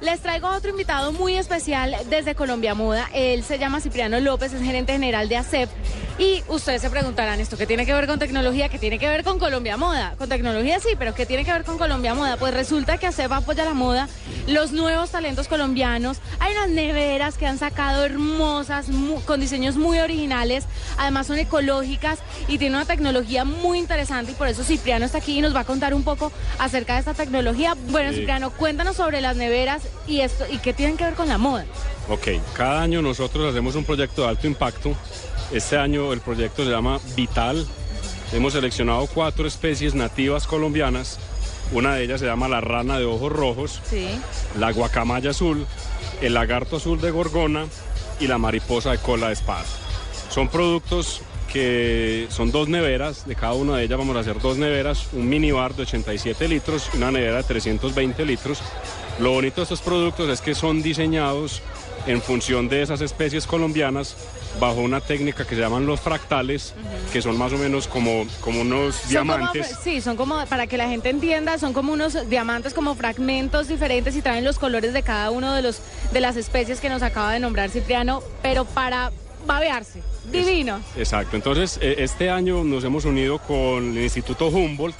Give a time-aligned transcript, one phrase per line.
[0.00, 3.08] Les traigo a otro invitado muy especial desde Colombia Moda.
[3.14, 5.70] Él se llama Cipriano López, es gerente general de ACEP.
[6.18, 8.70] Y ustedes se preguntarán, ¿esto qué tiene que ver con tecnología?
[8.70, 10.14] ¿Qué tiene que ver con Colombia Moda?
[10.16, 12.38] Con tecnología sí, pero ¿qué tiene que ver con Colombia Moda?
[12.38, 14.08] Pues resulta que ACEP apoya la moda,
[14.46, 16.18] los nuevos talentos colombianos.
[16.40, 18.86] Hay unas neveras que han sacado hermosas,
[19.26, 20.64] con diseños muy originales.
[20.96, 22.18] Además son ecológicas
[22.48, 24.32] y tienen una tecnología muy interesante.
[24.32, 27.00] Y por eso Cipriano está aquí y nos va a contar un poco acerca de
[27.00, 27.76] esta tecnología.
[27.88, 31.38] Bueno, Cipriano, cuéntanos sobre las neveras y, esto, y qué tienen que ver con la
[31.38, 31.64] moda.
[32.08, 34.94] Ok, cada año nosotros hacemos un proyecto de alto impacto.
[35.52, 37.66] Este año el proyecto se llama Vital.
[38.32, 41.18] Hemos seleccionado cuatro especies nativas colombianas.
[41.72, 43.80] Una de ellas se llama la rana de ojos rojos,
[44.56, 45.66] la guacamaya azul,
[46.20, 47.66] el lagarto azul de gorgona
[48.20, 49.64] y la mariposa de cola de espada.
[50.30, 54.58] Son productos que son dos neveras, de cada una de ellas vamos a hacer dos
[54.58, 58.60] neveras, un minibar de 87 litros y una nevera de 320 litros
[59.18, 61.62] lo bonito de estos productos es que son diseñados
[62.06, 64.14] en función de esas especies colombianas
[64.60, 66.74] bajo una técnica que se llaman los fractales,
[67.12, 69.74] que son más o menos como, como unos diamantes.
[69.82, 74.14] sí, son como, para que la gente entienda, son como unos diamantes, como fragmentos diferentes
[74.16, 75.80] y traen los colores de cada uno de, los,
[76.12, 79.12] de las especies que nos acaba de nombrar Cipriano, pero para
[79.46, 80.02] babearse.
[80.30, 80.80] Divino.
[80.96, 81.36] exacto.
[81.36, 84.96] Entonces, e, este año nos hemos unido con el Instituto Humboldt,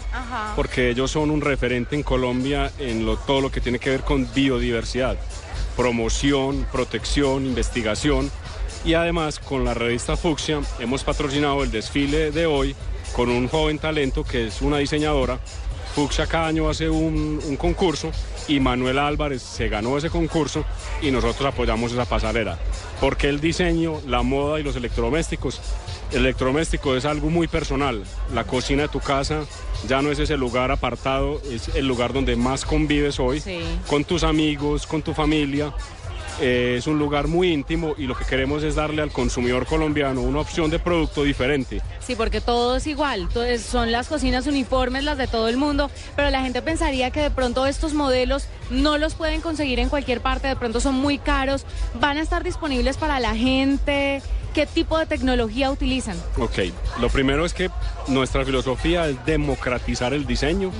[0.54, 4.02] porque ellos son un referente en Colombia en lo, todo lo que tiene que ver
[4.02, 5.16] con biodiversidad,
[5.76, 8.30] promoción, protección, investigación.
[8.84, 12.76] Y además, con la revista Fucsia, hemos patrocinado el desfile de hoy
[13.14, 15.40] con un joven talento que es una diseñadora.
[15.96, 18.10] Fucsia cada año hace un, un concurso
[18.48, 20.62] y Manuel Álvarez se ganó ese concurso
[21.00, 22.58] y nosotros apoyamos esa pasarela.
[23.00, 25.58] Porque el diseño, la moda y los electrodomésticos,
[26.12, 28.04] el electrodoméstico es algo muy personal.
[28.34, 29.46] La cocina de tu casa
[29.88, 33.42] ya no es ese lugar apartado, es el lugar donde más convives hoy,
[33.86, 35.72] con tus amigos, con tu familia.
[36.40, 40.20] Eh, es un lugar muy íntimo y lo que queremos es darle al consumidor colombiano
[40.20, 41.80] una opción de producto diferente.
[42.00, 43.28] Sí, porque todo es igual,
[43.58, 47.30] son las cocinas uniformes, las de todo el mundo, pero la gente pensaría que de
[47.30, 51.64] pronto estos modelos no los pueden conseguir en cualquier parte, de pronto son muy caros,
[52.00, 54.22] van a estar disponibles para la gente.
[54.54, 56.16] ¿Qué tipo de tecnología utilizan?
[56.38, 56.60] Ok,
[56.98, 57.70] lo primero es que
[58.08, 60.70] nuestra filosofía es democratizar el diseño.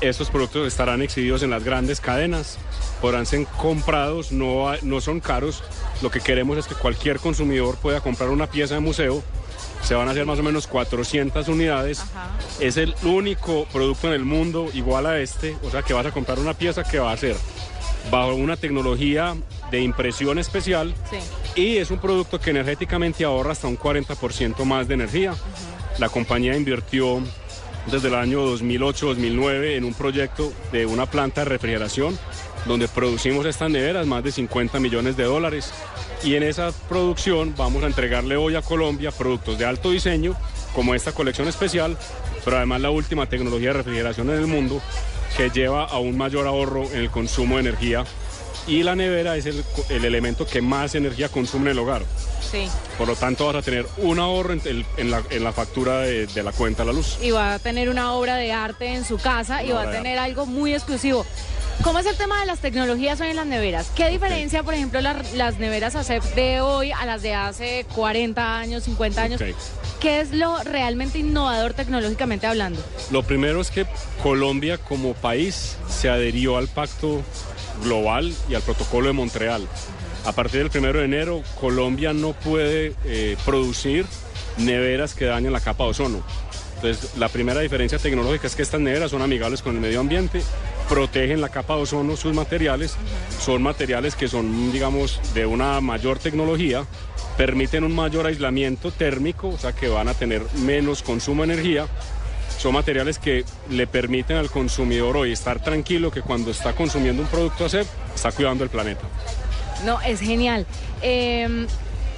[0.00, 2.58] Estos productos estarán exhibidos en las grandes cadenas,
[3.02, 5.62] podrán ser comprados, no, no son caros.
[6.00, 9.22] Lo que queremos es que cualquier consumidor pueda comprar una pieza de museo
[9.82, 12.02] se van a hacer más o menos 400 unidades.
[12.60, 16.12] Es el único producto en el mundo igual a este, o sea que vas a
[16.12, 17.36] comprar una pieza que va a ser
[18.10, 19.36] bajo una tecnología
[19.70, 20.94] de impresión especial
[21.54, 25.34] y es un producto que energéticamente ahorra hasta un 40% más de energía.
[25.98, 27.20] La compañía invirtió
[27.90, 32.16] desde el año 2008-2009 en un proyecto de una planta de refrigeración
[32.66, 35.72] donde producimos estas neveras, más de 50 millones de dólares.
[36.22, 40.36] Y en esa producción vamos a entregarle hoy a Colombia productos de alto diseño,
[40.74, 41.96] como esta colección especial,
[42.44, 44.80] pero además la última tecnología de refrigeración en el mundo,
[45.36, 48.04] que lleva a un mayor ahorro en el consumo de energía
[48.66, 49.64] y la nevera es el,
[50.04, 52.02] elemento que más energía consume en el hogar.
[52.48, 52.68] Sí.
[52.98, 56.86] Por lo tanto, vas a tener un ahorro en, la, factura de, la cuenta de
[56.86, 57.18] la luz.
[57.20, 60.18] Y va a tener una obra de arte en su casa y va a tener
[60.18, 61.26] algo muy exclusivo.
[61.80, 63.90] ¿Cómo es el tema de las tecnologías hoy en las neveras?
[63.96, 68.84] ¿Qué diferencia, por ejemplo, las neveras ACEP de hoy a las de hace 40 años,
[68.84, 69.42] 50 años?
[70.00, 72.80] ¿Qué es lo realmente innovador tecnológicamente hablando?
[73.10, 73.86] Lo primero es que
[74.22, 77.22] Colombia como país se adherió al pacto
[77.82, 79.66] global y al protocolo de Montreal.
[80.24, 84.06] A partir del 1 de enero, Colombia no puede eh, producir
[84.56, 86.22] neveras que dañen la capa de ozono.
[86.82, 90.42] Entonces, la primera diferencia tecnológica es que estas neveras son amigables con el medio ambiente,
[90.88, 92.96] protegen la capa de ozono, sus materiales,
[93.38, 96.84] son materiales que son, digamos, de una mayor tecnología,
[97.36, 101.86] permiten un mayor aislamiento térmico, o sea que van a tener menos consumo de energía
[102.58, 107.28] son materiales que le permiten al consumidor hoy estar tranquilo que cuando está consumiendo un
[107.28, 109.02] producto ACEP está cuidando el planeta.
[109.84, 110.64] No, es genial.
[111.00, 111.66] Em,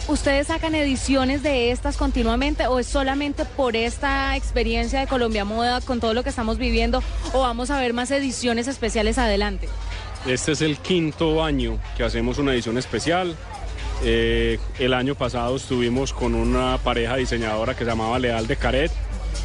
[0.07, 5.81] ¿Ustedes sacan ediciones de estas continuamente o es solamente por esta experiencia de Colombia Moda
[5.81, 7.03] con todo lo que estamos viviendo
[7.33, 9.67] o vamos a ver más ediciones especiales adelante?
[10.27, 13.35] Este es el quinto año que hacemos una edición especial.
[14.03, 18.93] Eh, el año pasado estuvimos con una pareja diseñadora que se llamaba Leal de Caret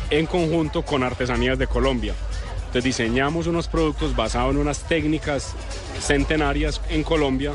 [0.09, 2.13] en conjunto con Artesanías de Colombia.
[2.57, 5.53] Entonces diseñamos unos productos basados en unas técnicas
[6.01, 7.53] centenarias en Colombia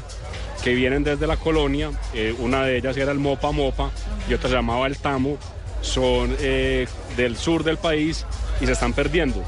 [0.64, 1.90] que vienen desde la colonia.
[2.14, 3.90] Eh, una de ellas era el mopa mopa
[4.28, 5.36] y otra se llamaba el tamo.
[5.82, 6.88] Son eh,
[7.18, 8.24] del sur del país
[8.62, 9.44] y se están perdiendo.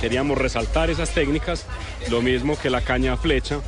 [0.00, 1.66] Queríamos resaltar esas técnicas,
[2.10, 3.60] lo mismo que la caña flecha,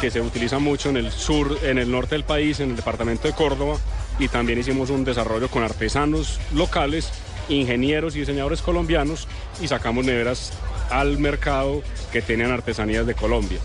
[0.00, 3.26] que se utiliza mucho en el sur, en el norte del país, en el departamento
[3.26, 3.76] de Córdoba,
[4.20, 7.10] y también hicimos un desarrollo con artesanos locales,
[7.48, 9.26] ingenieros y diseñadores colombianos,
[9.60, 10.52] y sacamos neveras
[10.90, 11.82] al mercado
[12.12, 13.58] que tenían artesanías de Colombia.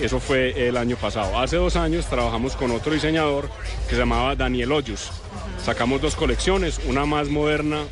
[0.00, 1.38] Eso fue el año pasado.
[1.38, 3.48] Hace dos años trabajamos con otro diseñador
[3.88, 5.10] que se llamaba Daniel Hoyos.
[5.64, 7.84] Sacamos dos colecciones, una más moderna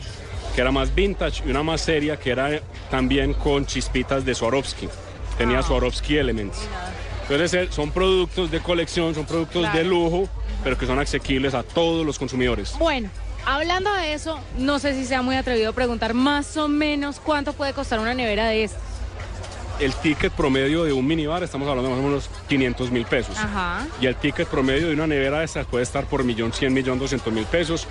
[0.55, 2.61] que era más vintage y una más seria que era
[2.91, 4.89] también con chispitas de Swarovski.
[5.37, 6.59] Tenía Swarovski Elements.
[7.23, 10.29] Entonces eh, son productos de colección, son productos de lujo,
[10.63, 12.75] pero que son asequibles a todos los consumidores.
[12.79, 13.09] Bueno,
[13.47, 17.73] hablando de eso, no sé si sea muy atrevido preguntar más o menos cuánto puede
[17.73, 18.94] costar una nevera de estas.
[19.81, 23.37] El ticket promedio de un minibar, estamos hablando de más o menos 500 mil pesos.
[23.39, 23.87] Ajá.
[24.01, 26.99] Y el ticket promedio de una nevera de estas puede estar por millón cien, millón
[26.99, 27.87] doscientos mil pesos.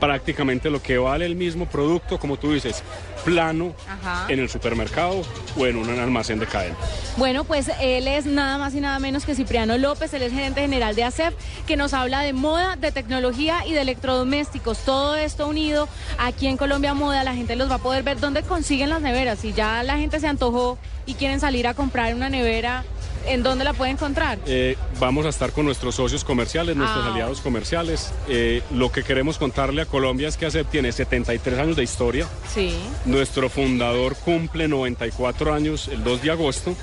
[0.00, 2.82] Prácticamente lo que vale el mismo producto, como tú dices,
[3.24, 4.26] plano Ajá.
[4.28, 5.22] en el supermercado
[5.56, 6.76] o en un almacén de cadena.
[7.16, 10.60] Bueno, pues él es nada más y nada menos que Cipriano López, él es gerente
[10.60, 11.34] general de ASEP,
[11.66, 14.78] que nos habla de moda, de tecnología y de electrodomésticos.
[14.78, 18.42] Todo esto unido aquí en Colombia Moda, la gente los va a poder ver dónde
[18.42, 19.40] consiguen las neveras.
[19.40, 22.84] Si ya la gente se antojó y quieren salir a comprar una nevera,
[23.28, 24.38] ¿en dónde la puede encontrar?
[24.46, 27.12] Eh, vamos a estar con nuestros socios comerciales, nuestros Ah.
[27.12, 28.12] aliados comerciales.
[28.28, 32.26] Eh, lo que queremos contarle a Colombia es que ACEP tiene 73 años de historia.
[32.52, 32.74] Sí.
[33.04, 36.74] Nuestro fundador cumple 94 años el 2 de agosto.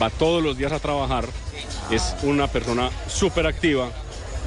[0.00, 1.26] Va todos los días a trabajar.
[1.90, 3.88] Es una persona súper activa.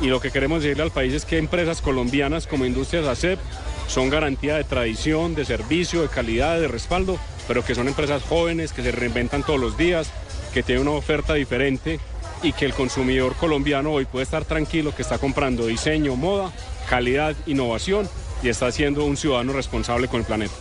[0.02, 3.40] Y lo que queremos decirle al país es que empresas colombianas como Industrias ACEP
[3.88, 8.72] son garantía de tradición, de servicio, de calidad, de respaldo, pero que son empresas jóvenes
[8.74, 10.08] que se reinventan todos los días,
[10.54, 12.00] que tienen una oferta diferente
[12.42, 16.52] y que el consumidor colombiano hoy puede estar tranquilo que está comprando diseño, moda,
[16.90, 18.08] calidad, innovación
[18.44, 20.54] y está siendo un ciudadano responsable con el planeta.